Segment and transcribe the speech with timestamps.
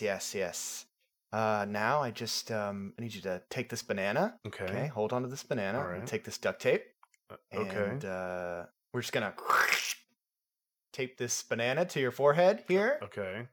[0.00, 0.86] Yes, yes, yes.
[1.32, 4.38] Uh, now I just um, I need you to take this banana.
[4.46, 4.64] Okay.
[4.64, 5.78] Okay, hold on to this banana.
[5.78, 6.06] All and right.
[6.06, 6.84] Take this duct tape.
[7.30, 7.88] Uh, Okay.
[7.90, 9.34] And uh, we're just gonna
[10.92, 12.98] tape this banana to your forehead here.
[13.02, 13.46] okay.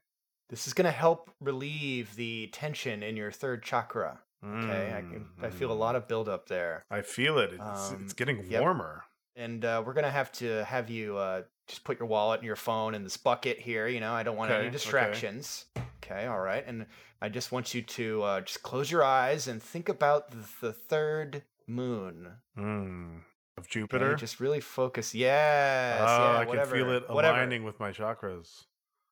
[0.49, 4.19] This is gonna help relieve the tension in your third chakra.
[4.45, 7.53] Okay, I, can, I feel a Mm, lot of buildup there, I feel it.
[7.53, 8.61] It's, Um, it's getting yep.
[8.61, 9.03] warmer.
[9.35, 12.55] and uh, we're gonna have to have you uh, just put your wallet and your
[12.55, 13.87] phone in this bucket here.
[13.87, 15.65] You know, I don't want Okay, any distractions.
[15.75, 16.85] Okay, all right, and
[17.21, 20.73] I just want you to uh, just close your eyes and think about the, the
[20.73, 22.27] third moon.
[22.57, 23.19] Mm.
[23.57, 24.15] Of Okay, Jupiter.
[24.15, 25.15] just really focus.
[25.15, 27.37] Yes, oh, yeah, I whatever, can feel it whatever.
[27.37, 28.65] aligning with my chakras.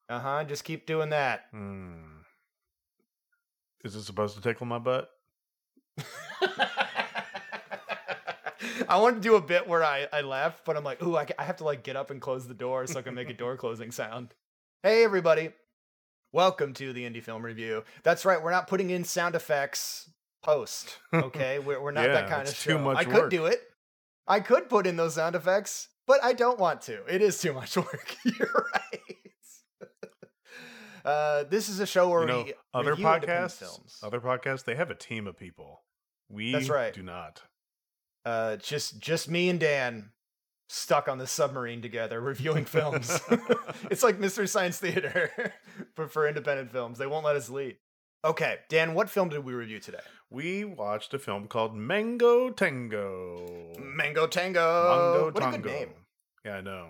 [0.08, 0.44] Uh huh.
[0.44, 1.46] Just keep doing that.
[1.52, 1.94] Hmm.
[3.84, 5.10] Is it supposed to tickle my butt?
[8.88, 11.26] I want to do a bit where I, I left, but I'm like, ooh, I,
[11.40, 13.34] I have to like get up and close the door so I can make a
[13.34, 14.34] door closing sound.
[14.84, 15.50] Hey, everybody.
[16.36, 17.86] Welcome to the Indie Film Review.
[18.04, 20.10] That's right, we're not putting in sound effects
[20.44, 21.60] post, okay?
[21.60, 22.80] We're, we're not that kind of it's too show.
[22.80, 23.30] much I could work.
[23.32, 23.62] do it.
[24.28, 27.06] I could put in those sound effects, but I don't want to.
[27.06, 28.18] It is too much work.
[28.26, 29.02] You're right.
[31.06, 34.00] Uh, this is a show where you know, we other podcasts, films.
[34.02, 35.84] other podcasts, they have a team of people.
[36.30, 36.92] We That's right.
[36.92, 37.44] do not.
[38.26, 40.10] uh, just just me and Dan
[40.68, 43.20] stuck on the submarine together reviewing films.
[43.92, 45.32] it's like Mystery Science Theater,
[45.96, 46.98] but for independent films.
[46.98, 47.76] They won't let us leave.
[48.24, 50.00] Okay, Dan, what film did we review today?
[50.32, 53.74] We watched a film called Mango Tango.
[53.80, 54.90] Mango Tango.
[54.90, 55.58] Mango what a Tango.
[55.60, 55.90] good name.
[56.44, 56.90] Yeah, I know.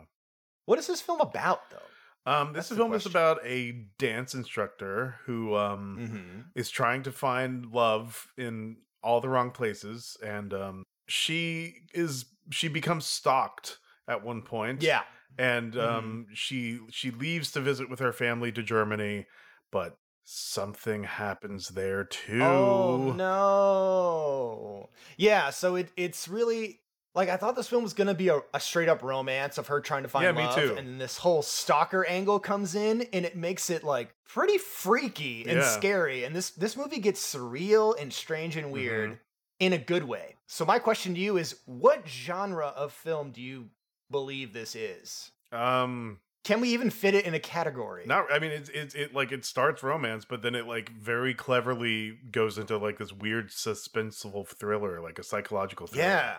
[0.65, 2.31] What is this film about, though?
[2.31, 3.11] Um, this film is question.
[3.11, 6.39] about a dance instructor who um, Mm-hmm.
[6.55, 12.67] is trying to find love in all the wrong places, and um, she is she
[12.67, 14.81] becomes stalked at one point.
[14.83, 15.03] Yeah.
[15.37, 15.81] and Mhm.
[15.83, 19.25] um, she she leaves to visit with her family to Germany,
[19.71, 22.41] but something happens there too.
[22.41, 24.89] Oh no.
[25.17, 26.81] Yeah, so it it's really
[27.13, 29.79] like I thought this film was gonna be a, a straight up romance of her
[29.81, 30.75] trying to find Yeah, me love, too.
[30.77, 35.41] and then this whole stalker angle comes in, and it makes it like pretty freaky
[35.47, 35.67] and Yeah.
[35.69, 36.23] scary.
[36.23, 39.19] And this this movie gets surreal and strange and weird Mm-hmm.
[39.59, 40.35] In a good way.
[40.47, 43.69] So my question to you is, what genre of film do you
[44.11, 45.31] believe this is?
[45.51, 48.03] Um, Can we even fit it in a category?
[48.05, 48.31] not.
[48.31, 52.17] I mean, it's it's it like it starts romance, but then it like very cleverly
[52.31, 56.07] goes into like this weird suspenseful thriller, like a psychological thriller.
[56.07, 56.35] Yeah.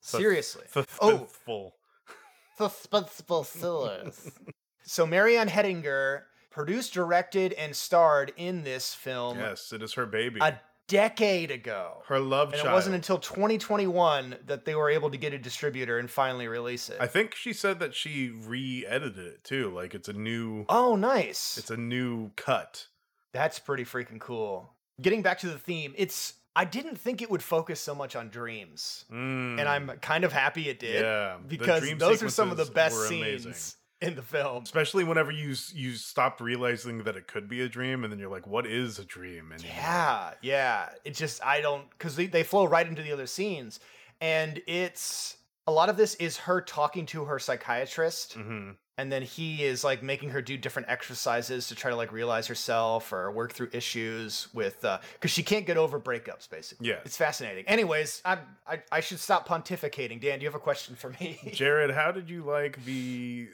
[0.00, 0.64] Sus- Seriously.
[1.00, 1.28] Oh.
[1.46, 1.70] Suspenseful.
[2.58, 4.30] Suspenseful thrillers.
[4.84, 10.38] so Marianne Hettinger produced, directed, and starred in this film Yes, it is her baby.
[10.40, 10.60] a
[10.92, 12.02] decade ago.
[12.08, 12.68] her love And child.
[12.68, 16.88] it wasn't until 2021 that they were able to get a distributor and finally release
[16.88, 16.98] it.
[17.00, 19.70] I think she said that she re-edited it too.
[19.74, 21.56] Like it's a new, oh, nice.
[21.58, 22.86] it's a new cut.
[23.32, 24.72] That's pretty freaking cool.
[25.00, 28.28] Getting back to the theme, it's I didn't think it would focus so much on
[28.28, 29.06] dreams.
[29.10, 31.00] And Mm, I'm kind of happy it did.
[31.00, 33.54] yeah, Because those are some of the best scenes amazing.
[34.02, 34.62] In the film.
[34.64, 38.30] especially whenever you you stop realizing that it could be a dream, and then you're
[38.30, 39.72] like, "What is a dream?" anymore?
[39.76, 40.88] Yeah, yeah.
[41.04, 43.80] It just I don't because they, they flow right into the other scenes,
[44.20, 45.36] and it's
[45.66, 49.82] a lot of this is her talking to her psychiatrist, hmm and then he is
[49.84, 53.70] like making her do different exercises to try to like realize herself or work through
[53.72, 56.48] issues with because she can't get over breakups.
[56.50, 56.98] Basically, Yeah.
[57.04, 57.64] it's fascinating.
[57.66, 60.20] Anyways, I, I I should stop pontificating.
[60.20, 61.38] Dan, do you have a question for me?
[61.54, 63.48] Jared, how did you like the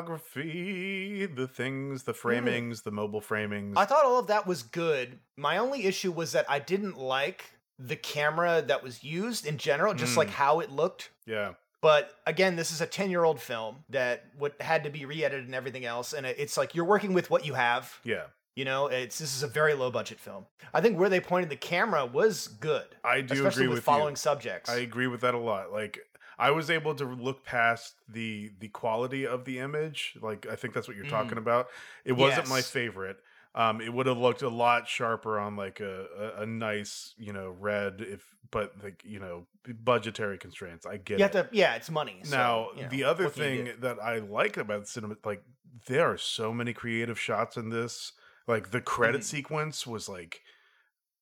[0.00, 3.72] cinematography, the things, the framings, the mobile framings?
[3.72, 3.78] Hmm.
[3.78, 5.18] I thought all of that was good.
[5.36, 7.44] My only issue was that I didn't like
[7.78, 10.18] the camera that was used in general, just Mm.
[10.18, 11.10] like how it looked.
[11.26, 15.04] yeah, But again, this is a 10 year old film that would had to be
[15.06, 16.12] re edited and everything else.
[16.12, 17.98] And it's like you're working with what you have.
[18.04, 18.24] yeah.
[18.56, 20.44] You know, it's this is a very low budget film.
[20.74, 23.84] I think where they pointed the camera was good, I do especially agree with, with
[23.84, 24.16] following you.
[24.16, 24.68] subjects.
[24.68, 25.72] I agree with that a lot.
[25.72, 26.00] Like
[26.38, 30.18] I was able to look past the the quality of the image.
[30.20, 31.68] Like I think that's what you're talking about.
[32.04, 32.64] It wasn't my Mm.
[32.70, 33.18] Favorite.
[33.54, 36.06] Um, it would have looked a lot sharper on like a,
[36.38, 39.46] a, a nice, you know, red if but like, you know,
[39.82, 40.86] budgetary constraints.
[40.86, 41.34] I get you it.
[41.34, 42.20] have to, yeah, it's money.
[42.22, 45.16] so, now, you know, the other what can you thing that I like about cinema
[45.24, 45.42] like
[45.88, 48.12] there are so many creative shots in this.
[48.46, 49.24] Like the credit Mhm.
[49.24, 50.40] sequence was like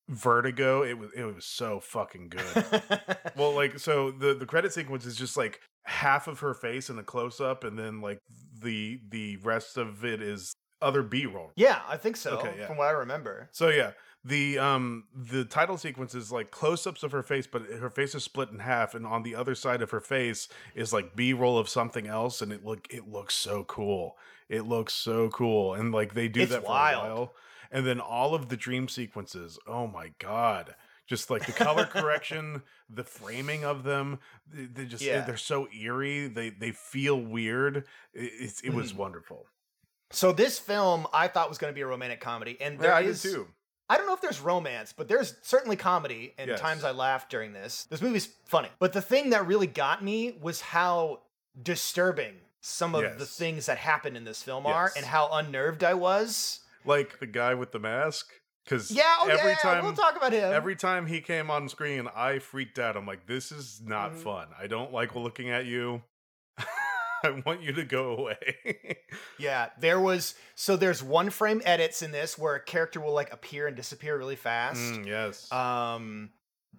[0.09, 0.83] vertigo.
[0.83, 2.83] It was it was so fucking good.
[3.37, 6.99] Well, like so the the credit sequence is just like half of her face in
[6.99, 8.19] a close up, and then like
[8.63, 11.53] the the rest of it is other B roll.
[11.57, 12.39] yeah, I think so.
[12.39, 12.67] Okay, yeah.
[12.67, 13.49] From what I remember.
[13.53, 13.93] So yeah,
[14.25, 18.15] the um the title sequence is like close ups of her face, but her face
[18.15, 21.33] is split in half, and on the other side of her face is like B
[21.33, 24.17] roll of something else, and it look it looks so cool.
[24.49, 27.05] It looks so cool, and like they do It's that for wild.
[27.07, 27.35] a while.
[27.71, 29.59] and then all of the dream sequences.
[29.67, 30.75] Oh my god.
[31.07, 34.19] Just like the color correction, the framing of them,
[34.53, 35.23] they, just Yeah.
[35.25, 36.29] they're so eerie.
[36.29, 37.79] They they feel weird.
[37.79, 37.85] It,
[38.41, 38.97] it's, it was Mhm.
[38.97, 39.47] wonderful.
[40.11, 42.97] So this film I thought was going to be a romantic comedy, and there Yeah,
[42.97, 43.49] I did too.
[43.91, 46.61] I don't know if there's romance, but there's certainly comedy, and Yes.
[46.61, 47.85] times I laughed during this.
[47.85, 51.23] This movie's funny, but the thing that really got me was how
[51.63, 55.95] disturbing some of the things that happen in this film are, and how unnerved I
[55.95, 56.61] was.
[56.85, 58.31] Like the guy with the mask.
[58.65, 60.53] Because Yeah, oh every yeah, time we'll talk about him.
[60.53, 62.97] every time he came on screen, I freaked out.
[62.99, 64.23] I'm like, this is not Mhm.
[64.23, 64.49] fun.
[64.59, 66.03] I don't like looking at you.
[67.25, 68.37] I want you to go away.
[69.39, 73.33] Yeah, there was so there's one frame edits in this where a character will like
[73.33, 74.81] appear and disappear really fast.
[74.81, 75.51] Mm, yes.
[75.53, 76.31] Um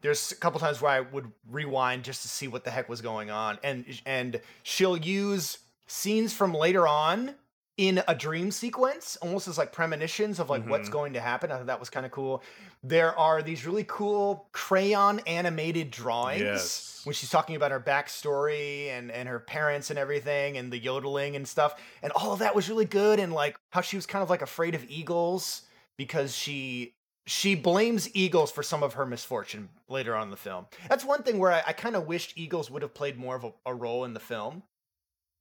[0.02, 3.02] there's a couple times where I would rewind just to see what the heck was
[3.02, 7.34] going on and and she'll use scenes from later on
[7.80, 10.92] in a dream sequence almost as like premonitions of like what's Mhm.
[10.92, 11.50] going to happen.
[11.50, 12.44] I thought that was kind of cool.
[12.84, 17.02] There are these really cool crayon animated drawings Yes.
[17.06, 21.38] when she's talking about her backstory and and her parents and everything and the yodeling
[21.38, 24.22] and stuff and all of that was really good and like how she was kind
[24.24, 25.62] of like afraid of eagles
[25.98, 26.94] because she
[27.26, 31.24] she blames eagles for some of her misfortune later on in the film that's one
[31.24, 33.74] thing where i, I kind of wished eagles would have played more of a, a
[33.74, 34.64] role in the film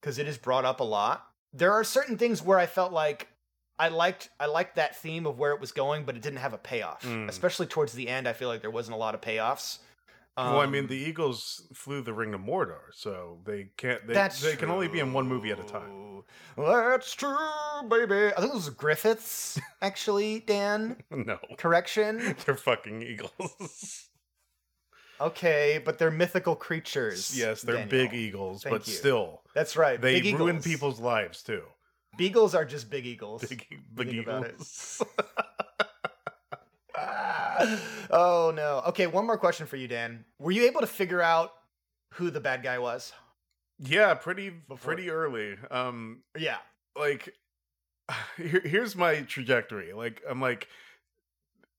[0.01, 3.29] because it is brought up a lot there are certain things where i felt like
[3.79, 6.53] i liked i liked that theme of where it was going but it didn't have
[6.53, 7.29] a payoff Mm.
[7.29, 9.79] especially towards the end i feel like there wasn't a lot of payoffs
[10.37, 14.07] well, I mean, Um, the Eagles flew the Ring of Mordor, so they can't.
[14.07, 16.23] They, That's they can only be in one movie at a time.
[16.57, 17.37] That's true,
[17.89, 18.29] baby.
[18.29, 20.99] I think this was griffins, actually, Dan.
[21.11, 22.37] No, Correction.
[22.47, 24.08] they're fucking eagles.
[25.21, 27.37] Okay, but they're mythical creatures.
[27.37, 27.91] yes, they're Daniel.
[27.91, 28.93] big eagles, Thank but you.
[28.95, 30.01] still, That's right.
[30.01, 30.65] they big ruin eagles.
[30.65, 31.63] people's lives too.
[32.17, 33.45] Beagles are just big eagles.
[33.45, 35.03] Big, big eagles.
[36.97, 37.79] Ah.
[38.11, 38.83] oh no.
[38.89, 40.25] Okay, one more question for you, Dan.
[40.39, 41.53] Were you able to figure out
[42.15, 43.13] who the bad guy was?
[43.81, 45.57] yeah, pretty, Before- pretty early.
[45.71, 46.57] Um, Yeah.
[46.97, 47.33] like
[48.37, 50.67] here, here's my trajectory like i'm like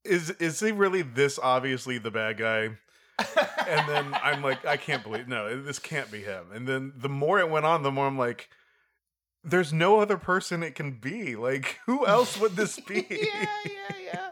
[0.06, 2.69] is is he really this obviously the bad guy
[3.68, 7.10] and then i'm like i can't believe no this can't be him and then the
[7.10, 8.50] more it went on the more i'm like
[9.44, 13.95] there's no other person it can be like who else would this be yeah, yeah,
[14.04, 14.30] yeah.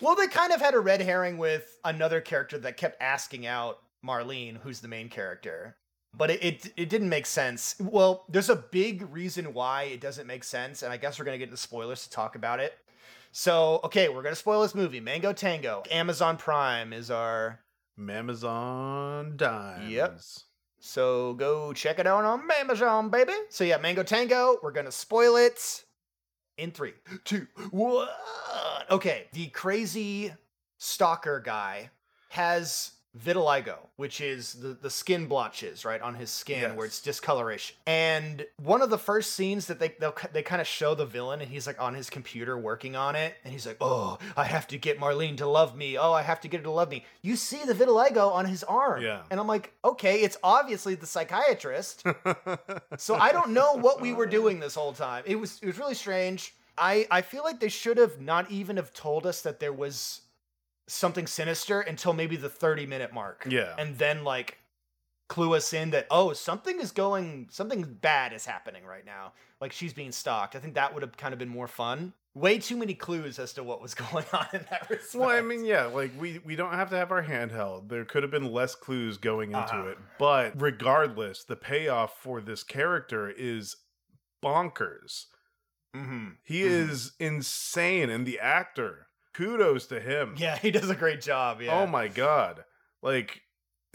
[0.00, 3.78] Well, they kind of had a red herring with another character that kept asking out
[4.04, 5.76] Marlene, who's the main character.
[6.16, 7.74] But it, it it didn't make sense.
[7.80, 11.38] Well, there's a big reason why it doesn't make sense, and I guess we're gonna
[11.38, 12.74] get into spoilers to talk about it.
[13.32, 15.82] So, okay, we're gonna spoil this movie, Mango Tango.
[15.90, 17.60] Amazon Prime is our
[17.98, 19.90] Amazon dimes.
[19.90, 20.20] Yep.
[20.80, 23.32] So go check it out on Amazon, baby.
[23.48, 24.58] So yeah, Mango Tango.
[24.62, 25.84] We're gonna spoil it
[26.58, 26.92] in three,
[27.24, 28.08] two, one.
[28.90, 30.32] Okay, the crazy
[30.78, 31.90] stalker guy
[32.28, 37.76] has vitiligo, which is the, the skin blotches right on his skin where it's discoloration.
[37.86, 41.40] And one of the first scenes that they they'll, they kind of show the villain,
[41.40, 44.66] and he's like on his computer working on it, and he's like, "Oh, I have
[44.68, 45.96] to get Marlene to love me.
[45.96, 48.64] Oh, I have to get her to love me." You see the vitiligo on his
[48.64, 49.22] arm, Yeah.
[49.30, 52.04] and I'm like, "Okay, it's obviously the psychiatrist."
[52.98, 55.24] So I don't know what we were doing this whole time.
[55.26, 56.54] It was it was really strange.
[56.78, 60.20] I I feel like they should have not even have told us that there was
[60.86, 63.46] something sinister until maybe the 30 minute mark.
[63.50, 64.58] yeah And then like
[65.28, 69.32] clue us in that oh, something is going something bad is happening right now.
[69.60, 70.54] Like she's being stalked.
[70.56, 72.12] I think that would have kind of been more fun.
[72.34, 75.14] Way too many clues as to what was going on in that respect.
[75.14, 77.88] Well, I mean, yeah, like we we don't have to have our handheld.
[77.88, 79.90] There could have been less clues going into Uh-huh.
[79.92, 83.76] it, but regardless, the payoff for this character is
[84.44, 85.26] bonkers.
[85.94, 86.64] hmm He Mhm.
[86.64, 89.03] is insane, and the actor,
[89.34, 90.34] kudos to him.
[90.38, 91.60] Yeah, he does a great job.
[91.60, 91.78] Yeah.
[91.78, 92.64] Oh my god,
[93.02, 93.42] like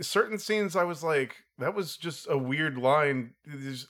[0.01, 3.33] certain scenes, I was like, that was just a weird line.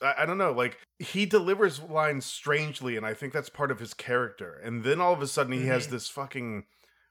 [0.01, 3.79] I, I don't know, like he delivers lines strangely, and I think that's part of
[3.79, 4.59] his character.
[4.63, 5.91] And then all of a sudden, he has Mhm.
[5.91, 6.63] this fucking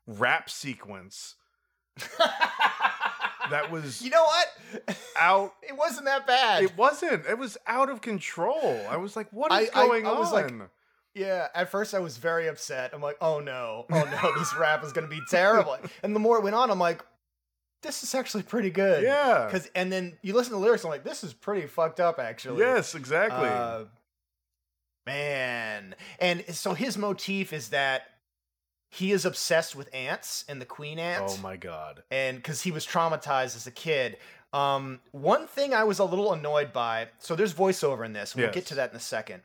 [0.06, 1.36] rap sequence
[2.18, 4.96] that was You know what?
[5.18, 5.52] out.
[5.62, 6.62] It wasn't that bad.
[6.64, 7.26] It wasn't.
[7.26, 8.80] It was out of control.
[8.88, 10.68] I was like, what is I- is I- going I was like, on?
[11.18, 12.92] Yeah, at first I was very upset.
[12.94, 15.76] I'm like, oh no, oh no, this rap is gonna be terrible.
[16.02, 17.04] And the more it went on, I'm like,
[17.82, 19.02] this is actually pretty good.
[19.02, 19.48] yeah.
[19.50, 22.18] Cause and then you listen to the lyrics, I'm like, this is pretty fucked up
[22.18, 22.60] actually.
[22.60, 23.48] Yes, exactly.
[23.48, 23.84] Uh,
[25.06, 25.94] man.
[26.18, 28.02] And so his motif is that
[28.90, 31.24] he is obsessed with ants and the queen ant.
[31.28, 32.02] oh my god.
[32.10, 34.16] and because he was traumatized as a kid.
[34.52, 37.08] Um, one thing I was a little annoyed by.
[37.18, 38.34] So there's voiceover in this.
[38.34, 39.42] We'll get to that in a second.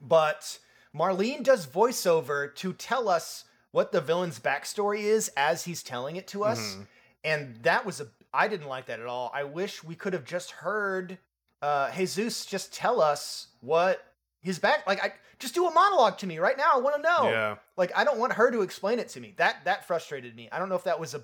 [0.00, 0.58] But
[0.94, 6.26] Marlene does voiceover to tell us what the villain's backstory is as he's telling it
[6.28, 6.58] to us.
[6.58, 6.86] Mhm.
[7.24, 9.30] And that was a I didn't like that at all.
[9.34, 11.18] I wish we could have just heard
[11.62, 14.04] uh Jesus just tell us what
[14.40, 16.70] his back like I just do a monologue to me right now.
[16.74, 17.30] I want to know.
[17.30, 17.56] Yeah.
[17.76, 19.34] Like I don't want her to explain it to me.
[19.36, 20.48] That that frustrated me.
[20.50, 21.22] I don't know if that was a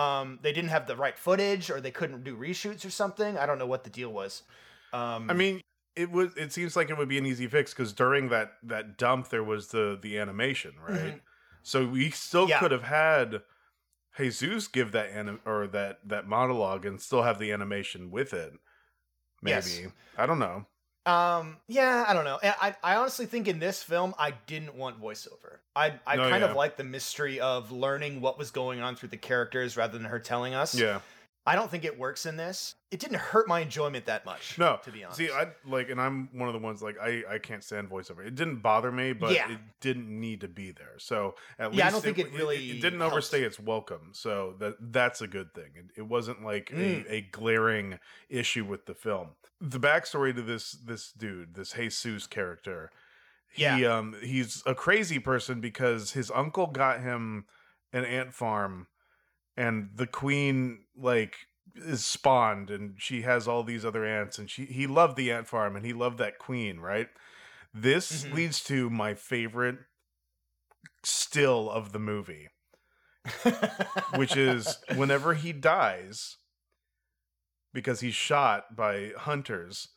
[0.00, 3.38] um they didn't have the right footage or they couldn't do reshoots or something.
[3.38, 4.42] I don't know what the deal was.
[4.92, 5.62] Um I mean,
[5.96, 6.34] it was.
[6.36, 9.42] It seems like it would be an easy fix because during that that dump there
[9.44, 11.16] was the the animation, right?
[11.16, 11.20] Mhm.
[11.62, 12.60] So we still Yeah.
[12.60, 13.42] could have had
[14.16, 18.52] Jesus give that anim- or that that monologue and still have the animation with it.
[19.42, 19.80] Maybe Yes.
[20.16, 20.66] I don't know.
[21.04, 22.40] Um, yeah, I don't know.
[22.42, 25.58] I, I honestly think in this film I didn't want voiceover.
[25.76, 26.50] I I No, kind yeah.
[26.50, 30.06] of like the mystery of learning what was going on through the characters rather than
[30.08, 30.74] her telling us.
[30.74, 31.00] Yeah.
[31.48, 32.74] I don't think it works in this.
[32.90, 34.58] It didn't hurt my enjoyment that much.
[34.58, 34.80] No.
[34.82, 35.18] to be honest.
[35.18, 38.26] See, I like, and I'm one of the ones like I I can't stand voiceover.
[38.26, 39.52] It didn't bother me, but Yeah.
[39.52, 40.94] it didn't need to be there.
[40.98, 43.12] So at Yeah, I don't think it really it, didn't helped.
[43.12, 44.10] overstay its welcome.
[44.12, 45.70] So that that's a good thing.
[45.76, 47.06] It, it wasn't like Mm.
[47.06, 49.30] a, a glaring issue with the film.
[49.60, 52.90] The backstory to this this dude, this Jesus character,
[53.52, 53.98] he Yeah.
[53.98, 57.46] um he's a crazy person because his uncle got him
[57.92, 58.88] an ant farm,
[59.56, 61.36] and the queen like
[61.74, 65.46] is spawned and she has all these other ants and she he loved the ant
[65.46, 67.08] farm and he loved that queen right
[67.74, 68.32] this Mhm.
[68.32, 69.78] leads to my favorite
[71.02, 72.48] still of the movie
[74.14, 76.36] which is whenever he dies
[77.74, 79.88] because he's shot by hunters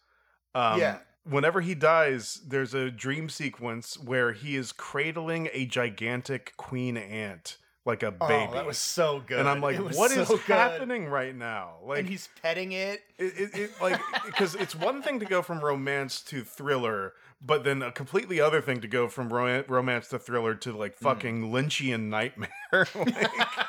[0.56, 1.00] um Yeah.
[1.24, 7.58] whenever he dies there's a dream sequence where he is cradling a gigantic queen ant
[7.86, 9.40] like a baby Oh, that was so good.
[9.40, 10.40] and I'm like, what is good.
[10.42, 11.76] happening right now?
[11.86, 13.02] Like, and he's petting it.
[13.18, 17.64] it, it, it like because it's one thing to go from romance to thriller, but
[17.64, 21.04] then a completely other thing to go from ro- romance to thriller to like Mm.
[21.04, 22.50] fucking Lynchian nightmare.
[22.72, 22.88] Like,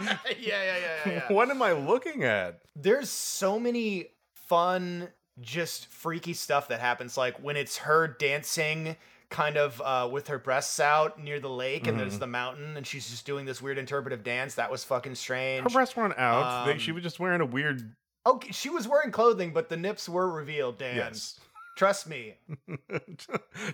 [0.01, 0.77] yeah, yeah, yeah,
[1.07, 1.33] yeah, yeah.
[1.33, 2.61] What am I looking at?
[2.77, 5.09] there's so many fun
[5.41, 8.97] just freaky stuff that happens like when it's her dancing
[9.31, 12.21] kind of uh, with her breasts out near the lake and there's Mhm.
[12.21, 15.71] the mountain and she's just doing this weird interpretive dance that was fucking strange Her
[15.71, 16.67] breasts weren't out.
[16.67, 17.95] they, she Um, was just wearing a weird.
[18.27, 21.39] okay she was wearing clothing but the nips were revealed dan Yes.
[21.77, 22.35] trust me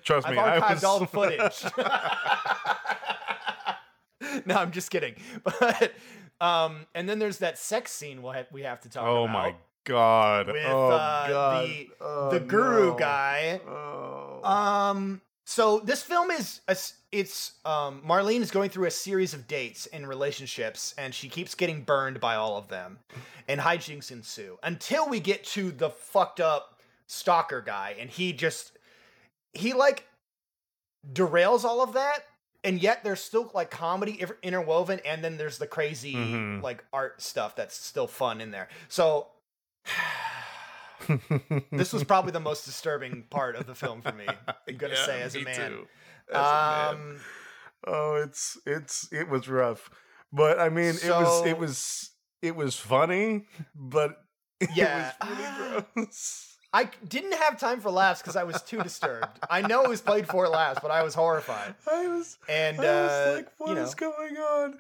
[0.05, 1.65] Trust i've me, I archived was all the footage
[4.47, 5.93] no i'm just kidding but
[6.41, 8.23] um and then there's that sex scene
[8.53, 10.47] we have to talk oh about my god!
[10.49, 11.65] with, oh uh, god!
[11.69, 12.95] the- Oh, the guru no.
[12.97, 14.41] guy Oh.
[14.45, 15.21] Um.
[15.49, 16.77] So this film is a
[17.13, 21.55] it's um Marlene is going through a series of dates and relationships, and she keeps
[21.55, 22.99] getting burned by all of them,
[23.47, 28.73] and hijinks ensue until we get to the fucked up stalker guy, and he just
[29.53, 30.05] he like
[31.13, 32.19] derails all of that.
[32.65, 36.61] And yet there's still like comedy interwoven, and then there's the crazy Mhm.
[36.61, 38.69] like art stuff that's still fun in there.
[38.89, 39.29] So
[41.73, 44.27] this was probably the most disturbing part of the film for me.
[44.69, 45.71] I'm gonna say as a man.
[45.71, 45.87] too.
[46.33, 46.95] As a man.
[46.95, 47.21] Um,
[47.87, 49.91] Oh, it's it's it was rough,
[50.33, 52.11] but I mean, it was it was
[52.43, 54.17] it was funny, but
[54.61, 55.13] it Yeah.
[55.21, 56.53] was really gross.
[56.73, 59.39] I didn't have time for laughs because I was too disturbed.
[59.49, 61.75] I know it was played for laughs, but I was horrified.
[61.91, 64.79] I was And I was uh, like, what you is know, going on?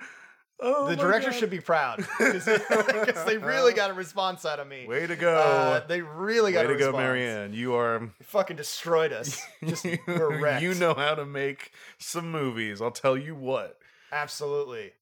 [0.58, 1.38] Oh, the director God.
[1.38, 4.86] should be proud because they really got a response out of me.
[4.86, 5.36] Way to go!
[5.36, 6.80] Uh, they really got a response.
[6.80, 6.98] Way a to go.
[6.98, 7.52] Marianne!
[7.52, 9.40] You are They fucking destroyed us.
[9.64, 10.62] Just were wrecked.
[10.62, 12.80] you know how to make some movies.
[12.80, 13.78] I'll tell you what.
[14.10, 14.92] Absolutely.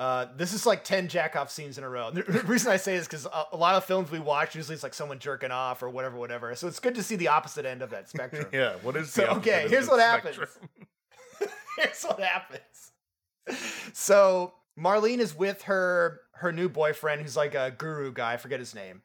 [0.00, 2.10] Uh, this is like 10 jack off scenes in a row.
[2.12, 4.82] The reason I say is because a, a lot of films we watch usually it's
[4.84, 6.54] like someone jerking off or whatever, whatever.
[6.54, 8.46] So it's good to see the opposite end of that spectrum.
[8.52, 8.74] Yeah.
[8.82, 10.36] What is So, okay, of here's what happens.
[11.76, 12.92] Here's what happens.
[13.92, 18.34] So Marlene is with her her new boyfriend, who's like a guru guy.
[18.34, 19.02] I forget his name.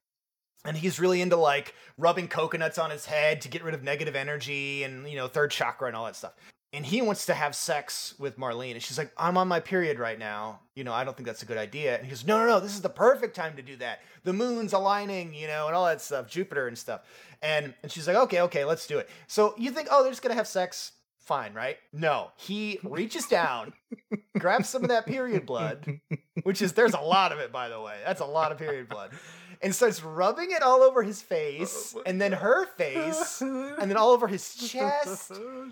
[0.66, 4.16] And he's really into like rubbing coconuts on his head to get rid of negative
[4.16, 6.34] energy and you know third chakra and all that stuff.
[6.72, 10.00] And he wants to have sex with Marlene, and she's like, "I'm on my period
[10.00, 10.62] right now.
[10.76, 12.60] You know, I don't think that's a good idea." And he goes, "No, no, no.
[12.60, 14.00] This is the perfect time to do that.
[14.24, 17.02] The moon's aligning, you know, and all that stuff, Jupiter and stuff."
[17.42, 20.22] And and she's like, "Okay, okay, let's do it." So you think, "Oh, they're just
[20.24, 20.94] gonna have sex."
[21.26, 21.78] Fine, right?
[21.94, 23.72] No, he reaches down,
[24.38, 26.02] grabs some of that period blood,
[26.44, 27.98] which is there's a lot of it, by the way.
[28.06, 29.12] That's a lot of period blood,
[29.62, 33.96] and starts rubbing it all over his face, oh and then her face, and then
[33.96, 35.32] all over his chest.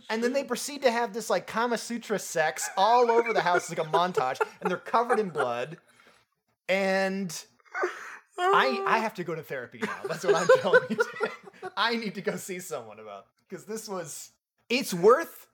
[0.09, 3.69] And then they proceed to have this like Kama Sutra sex all over the house,
[3.69, 5.77] like a montage, and they're covered in blood.
[6.69, 7.37] And
[8.39, 9.97] I I have to go to therapy now.
[10.07, 10.97] That's what I'm telling you.
[11.75, 14.31] I need to go see someone about because this was
[14.71, 15.47] it's worth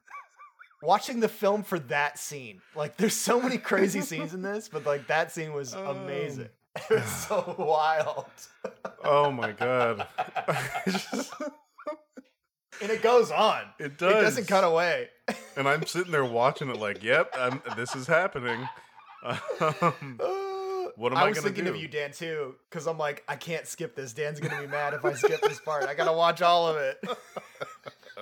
[0.83, 2.61] watching the film for that scene.
[2.75, 6.49] Like, there's so many crazy scenes in this, but like that scene was amazing.
[6.91, 8.27] It was so wild.
[9.03, 10.05] Oh my god.
[12.79, 13.63] and it goes on.
[13.79, 14.11] It does.
[14.11, 15.09] It doesn't cut away.
[15.55, 18.69] and I'm sitting there watching it like, yep, I'm, this is happening.
[19.23, 20.19] Um,
[20.97, 21.71] what am I, I was thinking do?
[21.71, 24.13] of you, Dan, too, because I'm like, I can't skip this.
[24.13, 25.85] Dan's gonna be mad if I skip this part.
[25.85, 27.03] I gotta watch all of it.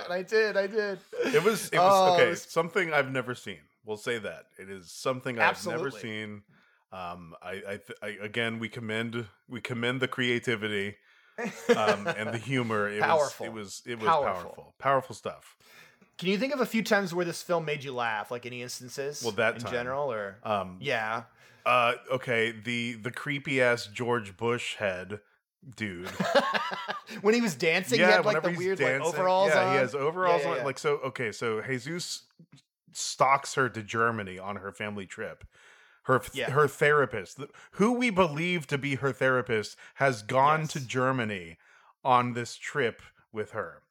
[0.05, 0.57] And I did.
[0.57, 0.99] I did.
[1.25, 2.29] It was it was Oh, it okay.
[2.29, 3.59] was- Something I've never seen.
[3.85, 6.41] We'll say that it is something I've never seen.
[6.91, 10.95] Um, I, I, th- I again we commend we commend the creativity
[11.75, 12.87] um, and the humor.
[12.89, 13.51] It Powerful.
[13.51, 14.33] Was, it was it was Powerful.
[14.49, 14.73] powerful.
[14.79, 15.55] Powerful stuff.
[16.17, 18.31] Can you think of a few times where this film made you laugh?
[18.31, 19.21] Like any instances?
[19.21, 19.71] Well, that in time.
[19.71, 21.23] general, or Um, yeah.
[21.65, 22.51] Uh, okay.
[22.51, 25.19] The the creepy ass George Bush head
[25.75, 26.07] dude.
[27.21, 29.71] when he was dancing, he had like the weird like dancing- overalls Yeah, on.
[29.73, 30.57] he has overalls yeah, on.
[30.57, 30.63] yeah.
[30.65, 30.97] Like so.
[31.05, 32.23] Okay, so Jesus
[32.93, 35.43] stalks her to Germany on her family trip.
[36.03, 36.51] Her Yeah.
[36.51, 41.57] her therapist, th- who we believe to be her therapist, has gone to Germany
[42.03, 43.81] on this trip with her.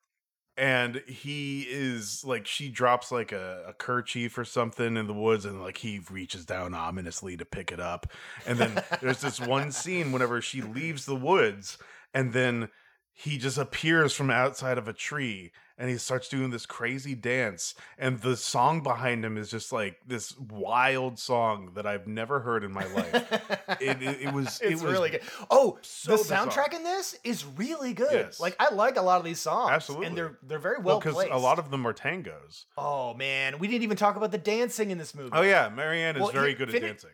[0.56, 5.44] And he is like, she drops like a, a kerchief or something in the woods,
[5.44, 8.06] and like he reaches down ominously to pick it up.
[8.46, 11.76] And then there's this one scene whenever she leaves the woods,
[12.12, 12.68] and then
[13.16, 17.74] he just appears from outside of a tree and he starts doing this crazy dance
[17.96, 22.64] and the song behind him is just like this wild song that i've never heard
[22.64, 23.32] in my life
[23.80, 25.22] it, it, it was it's it was really good.
[25.50, 26.46] Oh, so the bizarre.
[26.46, 28.12] soundtrack in this is really good.
[28.12, 28.40] Yes.
[28.40, 29.70] Like I like a lot of these songs.
[29.70, 30.06] Absolutely.
[30.08, 31.30] and they're they're very well well because placed.
[31.32, 34.90] a lot of them are tangos Oh man, we didn't even talk about the dancing
[34.90, 35.30] in this movie.
[35.32, 37.10] oh yeah marianne is Well, very good fini- at dancing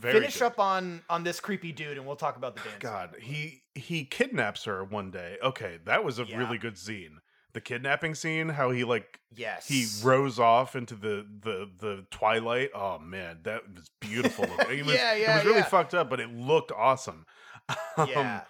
[0.00, 0.44] very Finish good.
[0.46, 2.78] up on on this creepy dude, and we'll talk about the dancing.
[2.80, 6.36] god he he kidnaps her one day okay that was a Yeah.
[6.38, 7.18] really good scene
[7.52, 12.70] the kidnapping scene how he like Yes, he rose off into the the the twilight.
[12.74, 14.44] Oh man, that was beautiful.
[14.70, 15.64] It was, Yeah, yeah, it was really yeah.
[15.64, 17.24] fucked up, but it looked awesome.
[17.98, 18.40] Um, Yeah,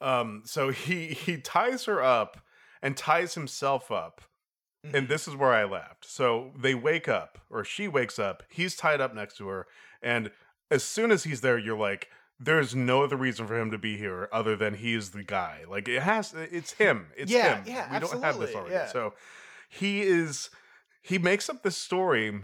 [0.00, 0.42] Um.
[0.44, 2.40] So he he ties her up
[2.82, 4.22] and ties himself up,
[4.84, 5.08] and Mhm.
[5.08, 6.04] this is where I laughed.
[6.06, 8.42] So they wake up, or she wakes up.
[8.48, 9.66] He's tied up next to her,
[10.02, 10.30] and
[10.74, 12.08] as soon as he's there, you're like.
[12.40, 15.60] There's no other reason for him to be here other than he is the guy.
[15.68, 17.06] Like it has, uh, it's him.
[17.16, 17.64] It's Yeah, him.
[17.64, 18.74] yeah, we don't have this absolutely, already.
[18.74, 18.86] yeah.
[18.88, 19.14] So
[19.68, 20.50] he is
[21.00, 22.42] he makes up this story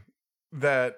[0.53, 0.95] that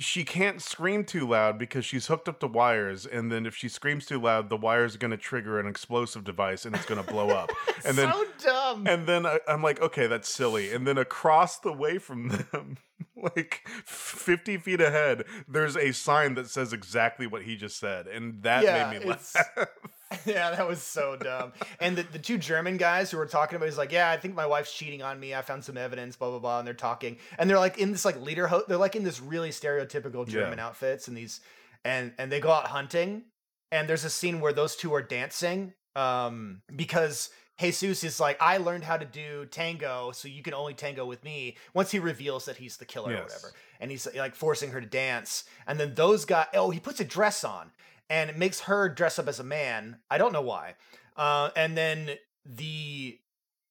[0.00, 3.68] she can't scream too loud because she's hooked up to wires and then if she
[3.68, 7.02] screams too loud the wires are going to trigger an explosive device and it's going
[7.04, 7.50] to blow up.
[7.84, 8.86] And then so dumb.
[8.88, 10.72] and then I, i'm like okay that's silly.
[10.72, 12.76] And then across the way from them
[13.16, 18.42] like 50 feet ahead there's a sign that says exactly what he just said and
[18.42, 19.34] that Yeah, made me laugh
[20.26, 21.52] yeah, that was so dumb.
[21.80, 24.16] And the, the two German guys who were talking about, it, he's like, yeah, I
[24.16, 25.34] think my wife's cheating on me.
[25.34, 26.58] I found some evidence, blah blah blah.
[26.58, 29.20] And they're talking, and they're like in this like leader, ho- they're like in this
[29.20, 30.32] really stereotypical Yeah.
[30.32, 31.40] German outfits and these,
[31.84, 33.24] and and they go out hunting,
[33.70, 37.30] and there's a scene where those two are dancing, um, because.
[37.60, 41.24] Jesus is like, I learned how to do tango, so you can only tango with
[41.24, 41.56] me.
[41.74, 44.86] Once he reveals that he's the killer or whatever, and he's like forcing her to
[44.86, 47.72] dance, and then those guys, oh, he puts a dress on,
[48.10, 49.98] and it makes her dress up as a man.
[50.10, 50.74] I don't know why.
[51.16, 52.10] Uh, and then
[52.44, 53.18] the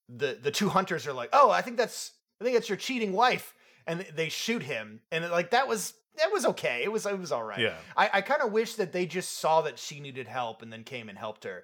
[0.10, 3.14] the the two hunters are like, "Oh, I think that's I think that's your cheating
[3.14, 5.02] wife," and they shoot him.
[5.12, 6.82] And like that was that was okay.
[6.84, 7.60] It was it was all right.
[7.60, 10.72] yeah I, I kind of wish that they just saw that she needed help and
[10.74, 11.64] then came and helped her.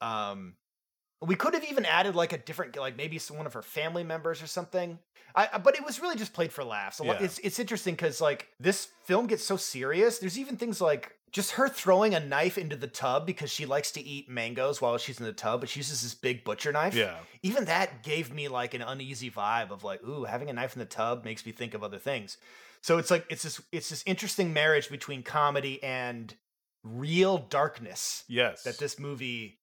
[0.00, 0.54] Um,
[1.22, 4.04] we could have even added like a different, like maybe some, one of her family
[4.04, 4.98] members or something.
[5.34, 6.98] I, I- but it was really just played for laughs.
[6.98, 7.24] A lot, Yeah.
[7.26, 10.18] It's it's interesting because like this film gets so serious.
[10.18, 13.90] There's even things like just her throwing a knife into the tub because she likes
[13.92, 16.94] to eat mangoes while she's in the tub, but she uses this big butcher knife.
[16.94, 20.74] yeah Even that gave me like an uneasy vibe of like, ooh, having a knife
[20.74, 22.38] in the tub makes me think of other things.
[22.80, 26.32] So it's like it's this it's this interesting marriage between comedy and
[26.84, 29.58] real darkness yes that this movie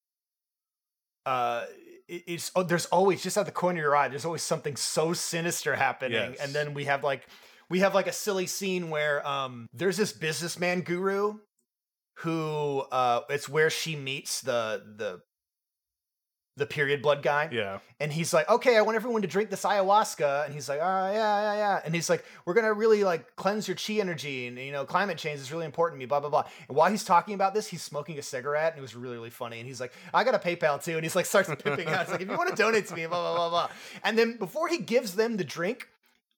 [1.25, 1.65] uh
[2.09, 4.75] i- it's oh, there's always just at the corner of your eye there's always something
[4.75, 6.39] so sinister happening Yes.
[6.41, 7.27] and then we have like
[7.69, 11.37] we have like a silly scene where um there's this businessman guru
[12.15, 15.21] who uh it's where she meets the the
[16.57, 19.61] the period blood guy yeah and he's like, okay, I want everyone to drink this
[19.61, 20.45] ayahuasca.
[20.45, 21.81] And he's like, oh, yeah, yeah, yeah.
[21.85, 24.47] And he's like, we're going to really like cleanse your chi energy.
[24.47, 26.45] And, you know, climate change is really important to me, blah, blah, blah.
[26.67, 28.73] And while he's talking about this, he's smoking a cigarette.
[28.73, 29.59] And it was really, really funny.
[29.59, 30.95] And he's like, I got a PayPal too.
[30.95, 32.01] And he's like, starts pimping out.
[32.01, 33.69] It's like, if you want to donate to me, blah, blah, blah, blah.
[34.03, 35.87] And then before he gives them the drink,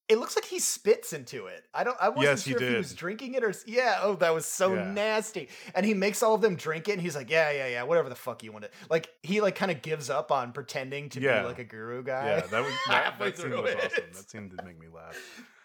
[0.10, 1.64] it looks like he spits into it.
[1.74, 1.98] I don't.
[2.00, 4.00] I wasn't Yes, he sure if he was drinking it or yeah.
[4.02, 4.92] Oh, that was so Yeah.
[4.92, 5.48] nasty.
[5.74, 6.94] And he makes all of them drink it.
[6.94, 8.72] And he's like, yeah, yeah, yeah, whatever the fuck you want to.
[8.90, 11.42] Like he like kind of gives up on pretending to Yeah.
[11.42, 12.26] be like a guru guy.
[12.28, 13.78] yeah that was that, that scene was it.
[13.78, 15.18] awesome that scene did make me laugh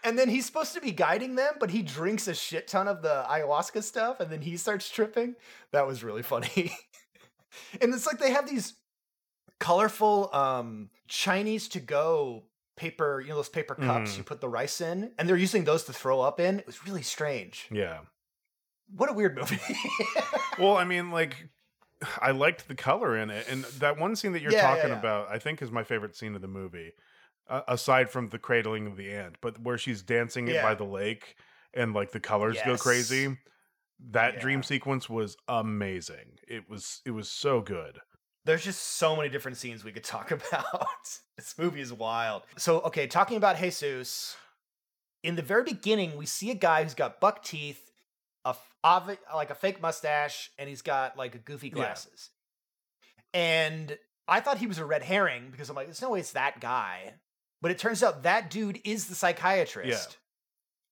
[0.05, 3.03] and then he's supposed to be guiding them, but he drinks a shit ton of
[3.03, 5.35] the ayahuasca stuff, and then he starts tripping.
[5.73, 6.73] That was really funny.
[7.81, 8.75] and it's like they have these
[9.59, 12.45] colorful um Chinese to go
[12.79, 14.19] paper, you know, those paper cups Mhm.
[14.19, 16.61] you put the rice in, and they're using those to throw up in.
[16.61, 17.67] It was really strange.
[17.71, 18.01] Yeah.
[18.97, 19.59] What a weird movie.
[20.59, 21.49] Well, I mean, like,
[22.21, 24.91] I liked the color in it, and that one scene that you're Yeah, yeah, talking
[24.91, 24.99] yeah.
[24.99, 26.93] about, I think, is my favorite scene of the movie,
[27.49, 29.37] uh, aside from the cradling of the ant.
[29.41, 31.37] But where she's dancing it by the lake,
[31.75, 33.23] and like the colors go crazy.
[33.23, 33.37] Yes.
[34.11, 36.39] That dream sequence was amazing.
[36.49, 38.01] It was it was so good.
[38.49, 40.89] There's just so many different scenes we could talk about.
[41.37, 42.43] this movie is wild.
[42.57, 44.37] So, okay, talking about Jesus,
[45.23, 47.91] in the very beginning, we see a guy who's got buck teeth,
[48.47, 51.75] a f- like a fake mustache, and he's got like goofy Yeah.
[51.75, 52.31] glasses.
[53.35, 56.33] And I thought he was a red herring because I'm like, there's no way it's
[56.33, 57.15] that guy.
[57.61, 60.17] But it turns out that dude is the psychiatrist.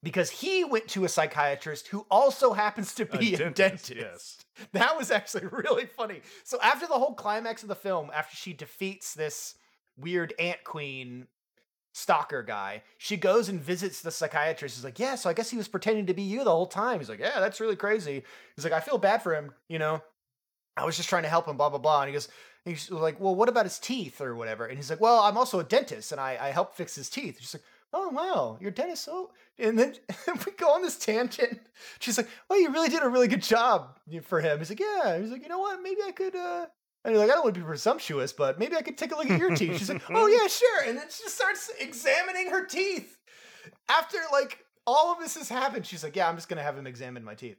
[0.07, 3.97] Because he went to a psychiatrist who also happens to be a, dentist, dentist.
[3.97, 4.38] yes.
[4.73, 6.21] That was actually really funny.
[6.45, 9.57] So after the whole climax of the film, after she defeats this
[9.99, 11.27] weird ant queen
[11.92, 14.77] stalker guy, she goes and visits the psychiatrist.
[14.77, 17.01] He's like, "Yeah, so I guess he was pretending to be you the whole time."
[17.01, 18.23] He's like, "Yeah, that's really crazy."
[18.55, 20.01] He's like, "I feel bad for him, you know.
[20.77, 22.29] I was just trying to help him, blah blah blah." And he goes,
[22.64, 25.59] he's like, "Well, what about his teeth or whatever?" And he's like, "Well, I'm also
[25.59, 27.64] a dentist, and I I help fix his teeth." She's like,
[27.96, 29.94] "Oh wow, you're a dentist, so." And then
[30.46, 31.61] we go on this tangent.
[31.98, 35.18] She's like, Well, you really did a really good job for him." He's like, "Yeah."
[35.18, 35.82] He's like, "You know what?
[35.82, 36.66] Maybe I could." uh
[37.06, 39.16] and you're like, I don't want to be presumptuous, but maybe I could take a
[39.16, 39.78] look at your teeth.
[39.78, 40.82] She's like, oh yeah, sure.
[40.88, 43.16] And then she just starts examining her teeth.
[43.88, 46.85] After like all of this has happened, she's like, yeah, I'm just gonna have him
[46.85, 47.59] examine my teeth.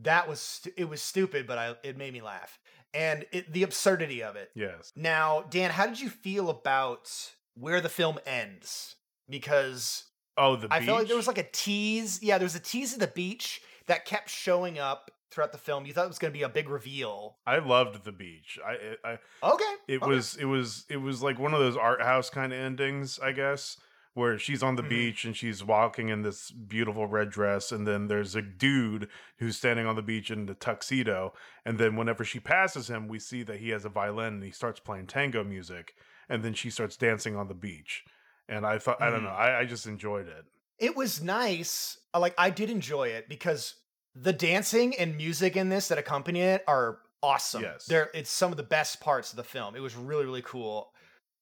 [0.00, 2.58] That was stu- it was stupid, but I it made me laugh,
[2.94, 4.50] and it, the absurdity of it.
[4.54, 4.92] Yes.
[4.96, 7.10] Now, Dan, how did you feel about
[7.54, 8.96] where the film ends?
[9.30, 10.04] Because
[10.36, 12.22] Oh, the I felt like there was like a tease.
[12.22, 15.86] Yeah, there was a tease of the beach that kept showing up throughout the film.
[15.86, 17.36] You thought it was going to be a big reveal.
[17.46, 18.58] I loved the beach.
[18.64, 19.74] I I Okay.
[19.88, 20.06] it okay.
[20.10, 23.32] was it was it was like one of those art house kind of endings, I
[23.32, 23.76] guess,
[24.14, 24.88] where she's on the Mhm.
[24.88, 29.56] beach and she's walking in this beautiful red dress, and then there's a dude who's
[29.56, 31.32] standing on the beach in the tuxedo,
[31.64, 34.50] and then whenever she passes him, we see that he has a violin and he
[34.50, 35.94] starts playing tango music,
[36.28, 38.04] and then she starts dancing on the beach.
[38.50, 39.38] And I thought I don't know, Mhm.
[39.38, 40.44] I, I just enjoyed it.
[40.78, 41.98] It was nice.
[42.12, 43.74] uh, Like I did enjoy it because
[44.14, 47.62] the dancing and music in this that accompany it are awesome.
[47.62, 47.86] Yes.
[47.86, 49.76] They're it's some of the best parts of the film.
[49.76, 50.92] It was really really cool.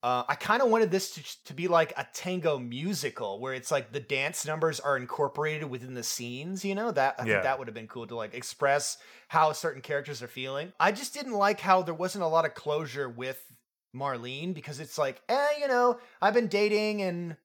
[0.01, 3.73] Uh, I kind of wanted this to, to be like a tango musical where it's
[3.73, 6.93] like the dance numbers are incorporated within the scenes, you know?
[6.93, 7.33] That I Yeah.
[7.33, 10.73] think that would have been cool to like express how certain characters are feeling.
[10.79, 13.43] I just didn't like how there wasn't a lot of closure with
[13.95, 17.37] Marlene because it's like, eh, you know, I've been dating and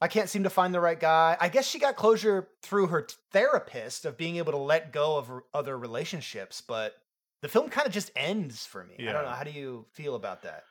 [0.00, 1.36] I can't seem to find the right guy.
[1.40, 5.30] I guess she got closure through her therapist of being able to let go of
[5.30, 6.94] r- other relationships, but
[7.40, 8.96] the film kind of just ends for me.
[9.08, 9.30] I don't know.
[9.30, 10.64] How do you feel about that?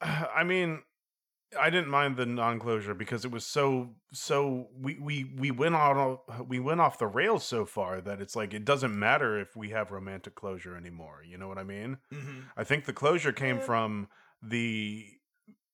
[0.00, 0.82] I mean,
[1.58, 6.18] I didn't mind the non-closure because it was so so we we we went on
[6.46, 9.70] we went off the rails so far that it's like it doesn't matter if we
[9.70, 11.22] have romantic closure anymore.
[11.28, 11.98] You know what I mean?
[12.14, 12.40] Mm-hmm.
[12.56, 13.62] I think the closure came Yeah.
[13.62, 14.08] from
[14.42, 15.08] the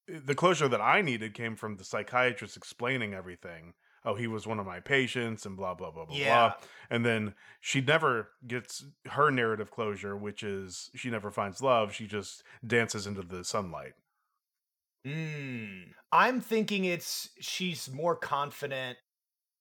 [0.08, 3.74] the closure that I needed came from the psychiatrist explaining everything.
[4.04, 6.20] Oh, he was one of my patients and blah blah blah blah Yeah.
[6.20, 6.54] blah.
[6.90, 11.92] And then she never gets her narrative closure, which is she never finds love.
[11.92, 13.94] She just dances into the sunlight.
[15.06, 15.92] Mm.
[16.12, 18.98] I'm thinking it's she's more confident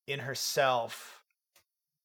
[0.08, 1.24] in herself.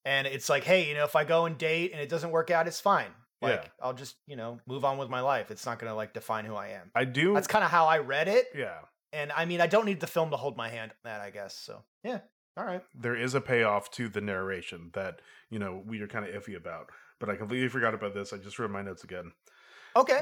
[0.04, 2.50] And it's like, hey, you know, if I go and date and it doesn't work
[2.50, 3.14] out, it's fine.
[3.42, 3.68] Like, Yeah.
[3.83, 5.50] I'll just, you know, move on with my life.
[5.50, 6.90] It's not going to like define who I am.
[6.94, 7.35] I do.
[7.35, 8.46] That's kind of how I read it.
[8.55, 8.79] yeah.
[9.12, 11.31] And I mean, I don't need the film to hold my hand on that, I
[11.31, 11.55] guess.
[11.57, 12.20] So, yeah.
[12.57, 12.83] All right.
[12.94, 16.57] there is a payoff to the narration that you know we are kind of iffy
[16.57, 19.33] about but i completely forgot about this i just read my notes again
[19.96, 20.20] Okay.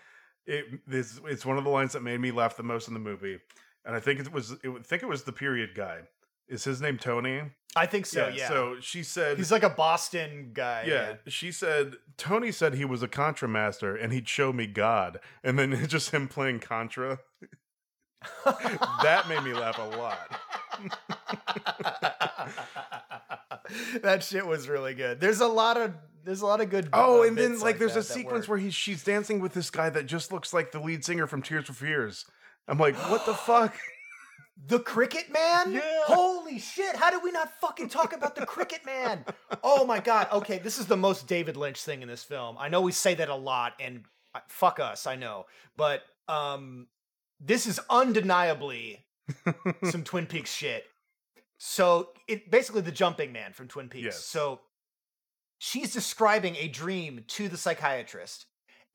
[0.46, 3.00] it this it's one of the lines that made me laugh the most in the
[3.00, 3.38] movie
[3.86, 6.00] and i think it was it, I think it was the period guy
[6.48, 7.42] is his name tony
[7.76, 8.48] I think so, yeah.
[8.48, 10.84] so she said He's like a Boston guy.
[10.86, 15.20] yeah, she said Tony said he was a Contra master and he'd show me God,
[15.44, 17.18] and then it's just him playing Contra.
[18.44, 20.40] that made me laugh a lot.
[24.02, 25.20] that shit was really good.
[25.20, 25.92] There's a lot of
[26.24, 26.88] there's a lot of good.
[26.92, 28.56] Oh, uh, and then bits like, there's that a that sequence work.
[28.56, 31.42] where he's she's dancing with this guy that just looks like the lead singer from
[31.42, 32.24] Tears for Fears.
[32.66, 33.76] I'm like, what the fuck?
[34.66, 35.72] The Cricket Man.
[35.72, 35.80] Yeah.
[36.04, 36.96] Holy shit!
[36.96, 39.24] How did we not fucking talk about the Cricket Man?
[39.62, 40.28] Oh my god.
[40.32, 42.56] Okay, this is the most David Lynch thing in this film.
[42.58, 46.88] I know we say that a lot, and uh, fuck us, I know, but um,
[47.40, 49.04] this is undeniably
[49.84, 50.84] some Twin Peaks shit.
[51.58, 54.04] So it basically the jumping man from Twin Peaks.
[54.04, 54.24] Yes.
[54.24, 54.60] So
[55.58, 58.46] she's describing a dream to the psychiatrist.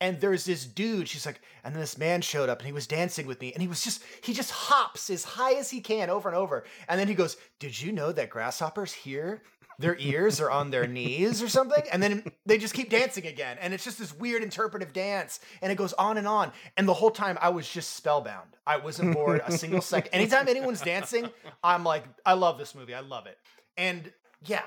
[0.03, 2.87] And there's this dude, she's like, and then this man showed up and he was
[2.87, 3.53] dancing with me.
[3.53, 6.65] And he was just, he just hops as high as he can over and over.
[6.89, 9.43] And then he goes, Did you know that grasshoppers hear
[9.79, 11.81] their ears are on their knees or something?
[11.89, 13.55] And then they just keep dancing again.
[13.61, 15.39] And it's just this weird interpretive dance.
[15.61, 16.51] And it goes on and on.
[16.75, 18.57] And the whole time I was just spellbound.
[18.67, 20.13] I wasn't bored a single second.
[20.13, 21.29] Anytime anyone's dancing,
[21.63, 22.93] I'm like, I love this movie.
[22.93, 23.37] I love it.
[23.77, 24.11] And
[24.45, 24.63] yeah,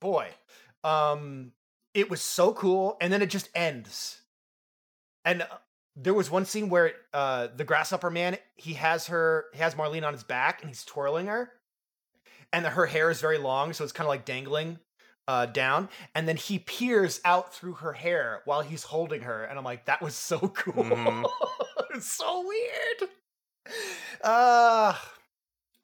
[0.00, 0.28] boy,
[0.84, 1.50] um,
[1.92, 2.96] it was so cool.
[3.00, 4.20] And then it just ends.
[5.26, 5.46] And uh,
[5.94, 10.06] there was one scene where uh, the grasshopper man, he has her, he has Marlene
[10.06, 11.50] on his back and he's twirling her.
[12.52, 14.78] And her hair is very long, so it's kind of like dangling
[15.28, 15.88] uh, down.
[16.14, 19.44] And then he peers out through her hair while he's holding her.
[19.44, 20.84] And I'm like, that was so cool.
[20.84, 21.28] Mhm.
[21.94, 23.10] it's so weird.
[24.22, 24.94] Uh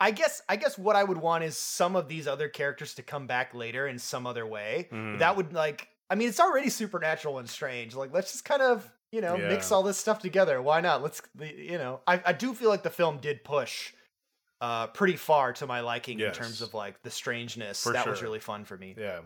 [0.00, 3.02] I guess I guess what I would want is some of these other characters to
[3.02, 4.88] come back later in some other way.
[4.92, 5.18] Mm.
[5.18, 7.94] That would like I mean it's already supernatural and strange.
[7.94, 10.60] Like let's just kind of, you know, mix all this stuff together.
[10.60, 11.02] Why not?
[11.02, 13.92] Let's you know, I, I do feel like the film did push
[14.60, 17.82] uh pretty far to my liking in terms of like the strangeness.
[17.82, 18.94] For that was really fun for me.
[18.98, 19.20] Yeah.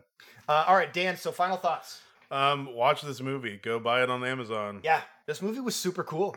[0.49, 2.01] Uh, all right, Dan, so final thoughts.
[2.31, 3.59] Um, watch this movie.
[3.63, 4.81] Go buy it on Amazon.
[4.85, 6.37] Yeah, this movie was super cool.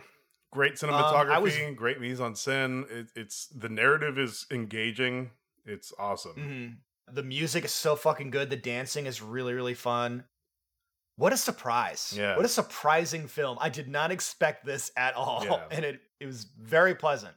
[0.51, 2.89] Great Um, cinematography, I was- great mise en scène.
[2.91, 5.31] It, it's the narrative is engaging.
[5.65, 6.35] It's awesome.
[6.35, 7.13] Mhm.
[7.15, 8.49] The music is so fucking good.
[8.49, 10.25] The dancing is really, really fun.
[11.19, 12.13] What a surprise.
[12.15, 12.37] Yeah.
[12.37, 13.57] What a surprising film.
[13.59, 15.41] I did not expect this at all.
[15.43, 15.59] Yeah.
[15.71, 17.33] And it, it was very pleasant.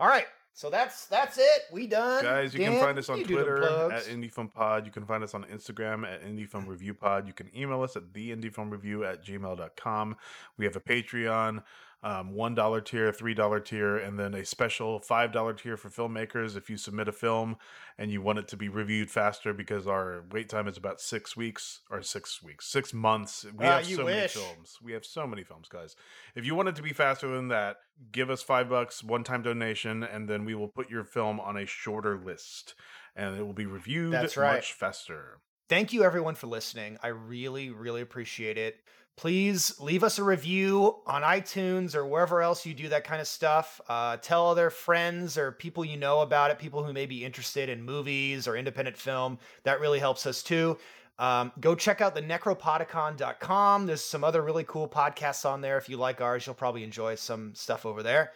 [0.00, 0.26] All right.
[0.54, 1.62] So that's that's it.
[1.72, 2.24] We done.
[2.24, 4.04] Guys, you can find us on the Twitter at.
[4.06, 4.84] IndieFilmPod.
[4.84, 7.26] You can find us on Instagram at IndieFilmReviewPod.
[7.28, 10.16] You can email us at theindiefilmreview at gmail.com.
[10.58, 11.62] We have a Patreon,
[12.04, 16.56] um, $1 tier, $3 tier, and then a special $5 tier for filmmakers.
[16.56, 17.56] If you submit a film
[17.96, 21.36] and you want it to be reviewed faster because our wait time is about six
[21.36, 23.44] weeks or six weeks, six months.
[23.56, 24.14] We Ah, have so wish.
[24.14, 24.78] many films.
[24.82, 25.94] We have so many films, guys.
[26.34, 27.76] If you want it to be faster than that,
[28.10, 31.56] give us five bucks, one time donation, and then we will put your film on
[31.56, 32.74] a shorter list
[33.14, 34.54] and it will be reviewed That's right.
[34.56, 35.38] much faster.
[35.68, 36.98] Thank you everyone for listening.
[37.02, 38.80] I really, really appreciate it.
[39.16, 43.28] Please leave us a review on iTunes or wherever else you do that kind of
[43.28, 43.80] stuff.
[43.88, 47.68] Uh, tell other friends or people you know about it, people who may be interested
[47.68, 49.38] in movies or independent film.
[49.64, 50.78] That really helps us too.
[51.18, 53.86] Um, go check out the necropodicon.com.
[53.86, 55.76] There's some other really cool podcasts on there.
[55.76, 58.32] If you like ours, you'll probably enjoy some stuff over there.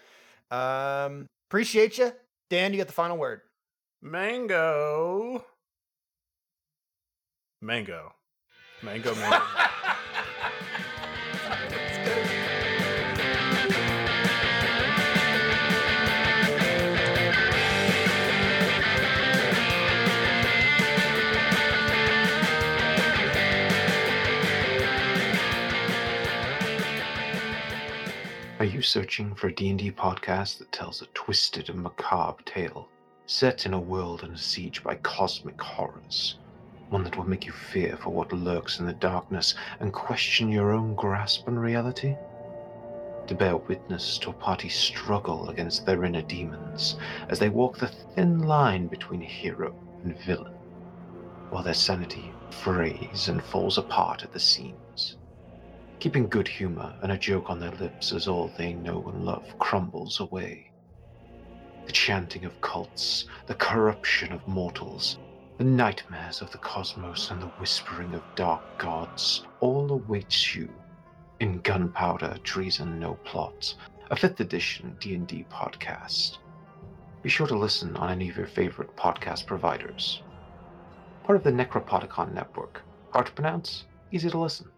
[0.51, 2.13] Um, appreciate you.
[2.51, 3.41] Dan, you got the final word.
[4.03, 5.45] Mango.
[7.63, 8.13] Mango.
[8.83, 9.43] Mango, mango.
[28.67, 32.89] Are you searching for a D&D podcast that tells a twisted and macabre tale,
[33.27, 36.41] set in a world under siege by cosmic horrors?
[36.89, 40.73] One that will make you fear for what lurks in the darkness and question your
[40.73, 42.17] own grasp on reality?
[43.29, 46.97] To bear witness to a party struggle against their inner demons
[47.29, 50.55] as they walk the thin line between hero and villain,
[51.51, 54.86] while their sanity frays and falls apart at the seams
[55.99, 59.59] keeping good humor and a joke on their lips as all they know and love
[59.59, 60.71] crumbles away.
[61.87, 65.19] The chanting of cults, the corruption of mortals,
[65.59, 70.69] the nightmares of the cosmos, and the whispering of dark gods all awaits you
[71.41, 73.75] in Gunpowder Treason No Plot,
[74.11, 76.39] a 5th edition D&D podcast.
[77.23, 80.23] Be sure to listen on any of your favorite podcast providers.
[81.25, 82.83] Part of the Necropodicon network.
[83.11, 84.71] Hard to pronounce, easy to listen.